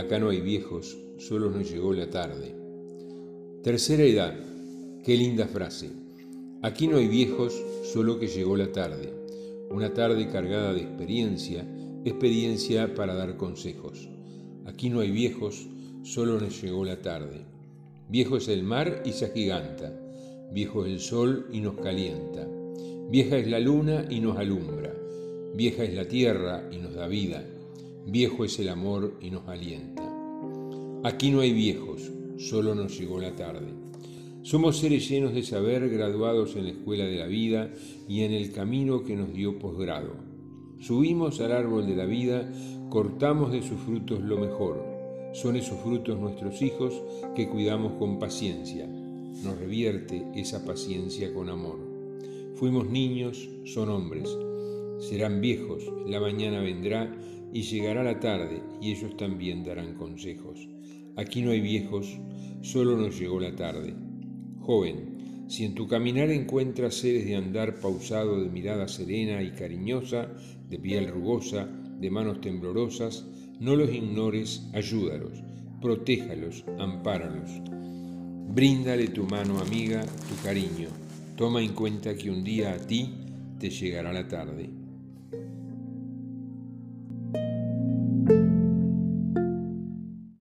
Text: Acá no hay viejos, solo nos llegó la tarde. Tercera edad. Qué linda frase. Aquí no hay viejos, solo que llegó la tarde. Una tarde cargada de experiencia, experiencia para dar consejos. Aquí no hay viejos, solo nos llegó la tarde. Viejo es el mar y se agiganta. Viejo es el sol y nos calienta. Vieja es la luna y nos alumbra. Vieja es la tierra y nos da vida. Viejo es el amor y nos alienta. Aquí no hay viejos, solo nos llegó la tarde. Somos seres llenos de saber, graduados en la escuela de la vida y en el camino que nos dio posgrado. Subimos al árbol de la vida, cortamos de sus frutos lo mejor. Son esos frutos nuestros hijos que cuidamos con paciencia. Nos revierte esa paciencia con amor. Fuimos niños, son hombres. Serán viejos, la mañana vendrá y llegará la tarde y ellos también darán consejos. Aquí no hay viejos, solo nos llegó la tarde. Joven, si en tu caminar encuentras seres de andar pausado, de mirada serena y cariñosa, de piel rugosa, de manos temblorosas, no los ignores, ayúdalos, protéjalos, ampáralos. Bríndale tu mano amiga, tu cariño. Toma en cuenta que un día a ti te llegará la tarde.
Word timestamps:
Acá 0.00 0.18
no 0.18 0.30
hay 0.30 0.40
viejos, 0.40 0.96
solo 1.18 1.50
nos 1.50 1.70
llegó 1.70 1.92
la 1.92 2.08
tarde. 2.08 2.54
Tercera 3.62 4.02
edad. 4.02 4.34
Qué 5.04 5.14
linda 5.14 5.46
frase. 5.46 5.90
Aquí 6.62 6.88
no 6.88 6.96
hay 6.96 7.06
viejos, 7.06 7.54
solo 7.84 8.18
que 8.18 8.26
llegó 8.26 8.56
la 8.56 8.72
tarde. 8.72 9.12
Una 9.68 9.92
tarde 9.92 10.26
cargada 10.30 10.72
de 10.72 10.80
experiencia, 10.80 11.68
experiencia 12.06 12.94
para 12.94 13.12
dar 13.12 13.36
consejos. 13.36 14.08
Aquí 14.64 14.88
no 14.88 15.00
hay 15.00 15.10
viejos, 15.10 15.66
solo 16.02 16.40
nos 16.40 16.62
llegó 16.62 16.82
la 16.86 17.02
tarde. 17.02 17.44
Viejo 18.08 18.38
es 18.38 18.48
el 18.48 18.62
mar 18.62 19.02
y 19.04 19.12
se 19.12 19.26
agiganta. 19.26 19.92
Viejo 20.50 20.86
es 20.86 20.92
el 20.92 21.00
sol 21.00 21.46
y 21.52 21.60
nos 21.60 21.76
calienta. 21.76 22.48
Vieja 23.10 23.36
es 23.36 23.46
la 23.46 23.60
luna 23.60 24.06
y 24.08 24.20
nos 24.20 24.38
alumbra. 24.38 24.94
Vieja 25.54 25.84
es 25.84 25.92
la 25.92 26.08
tierra 26.08 26.66
y 26.72 26.78
nos 26.78 26.94
da 26.94 27.06
vida. 27.06 27.44
Viejo 28.10 28.44
es 28.44 28.58
el 28.58 28.70
amor 28.70 29.18
y 29.20 29.30
nos 29.30 29.46
alienta. 29.46 30.02
Aquí 31.04 31.30
no 31.30 31.42
hay 31.42 31.52
viejos, 31.52 32.10
solo 32.38 32.74
nos 32.74 32.98
llegó 32.98 33.20
la 33.20 33.36
tarde. 33.36 33.68
Somos 34.42 34.78
seres 34.78 35.08
llenos 35.08 35.32
de 35.32 35.44
saber, 35.44 35.88
graduados 35.88 36.56
en 36.56 36.64
la 36.64 36.70
escuela 36.70 37.04
de 37.04 37.18
la 37.18 37.28
vida 37.28 37.72
y 38.08 38.22
en 38.22 38.32
el 38.32 38.50
camino 38.50 39.04
que 39.04 39.14
nos 39.14 39.32
dio 39.32 39.60
posgrado. 39.60 40.16
Subimos 40.80 41.40
al 41.40 41.52
árbol 41.52 41.86
de 41.86 41.94
la 41.94 42.04
vida, 42.04 42.52
cortamos 42.88 43.52
de 43.52 43.62
sus 43.62 43.78
frutos 43.78 44.20
lo 44.20 44.38
mejor. 44.38 44.84
Son 45.32 45.54
esos 45.54 45.78
frutos 45.78 46.18
nuestros 46.18 46.60
hijos 46.62 47.00
que 47.36 47.48
cuidamos 47.48 47.92
con 47.92 48.18
paciencia. 48.18 48.88
Nos 48.88 49.56
revierte 49.56 50.26
esa 50.34 50.64
paciencia 50.64 51.32
con 51.32 51.48
amor. 51.48 51.78
Fuimos 52.56 52.90
niños, 52.90 53.48
son 53.66 53.88
hombres. 53.88 54.36
Serán 55.00 55.40
viejos, 55.40 55.82
la 56.06 56.20
mañana 56.20 56.60
vendrá 56.60 57.10
y 57.52 57.62
llegará 57.62 58.04
la 58.04 58.20
tarde 58.20 58.62
y 58.80 58.92
ellos 58.92 59.16
también 59.16 59.64
darán 59.64 59.94
consejos. 59.94 60.68
Aquí 61.16 61.42
no 61.42 61.50
hay 61.50 61.60
viejos, 61.60 62.18
solo 62.60 62.96
nos 62.96 63.18
llegó 63.18 63.40
la 63.40 63.56
tarde. 63.56 63.94
Joven, 64.60 65.46
si 65.48 65.64
en 65.64 65.74
tu 65.74 65.88
caminar 65.88 66.30
encuentras 66.30 66.94
seres 66.94 67.24
de 67.24 67.34
andar 67.34 67.80
pausado, 67.80 68.40
de 68.40 68.50
mirada 68.50 68.86
serena 68.88 69.42
y 69.42 69.50
cariñosa, 69.50 70.28
de 70.68 70.78
piel 70.78 71.08
rugosa, 71.08 71.66
de 71.98 72.10
manos 72.10 72.40
temblorosas, 72.40 73.26
no 73.58 73.74
los 73.76 73.92
ignores, 73.92 74.68
ayúdalos, 74.72 75.42
protéjalos, 75.80 76.64
ampáralos. 76.78 77.50
Bríndale 78.54 79.08
tu 79.08 79.24
mano 79.24 79.58
amiga, 79.58 80.02
tu 80.02 80.42
cariño. 80.44 80.88
Toma 81.36 81.62
en 81.62 81.72
cuenta 81.72 82.14
que 82.14 82.30
un 82.30 82.44
día 82.44 82.72
a 82.72 82.78
ti 82.78 83.14
te 83.58 83.70
llegará 83.70 84.12
la 84.12 84.28
tarde. 84.28 84.79